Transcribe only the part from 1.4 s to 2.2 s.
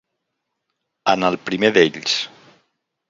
primer d'ells.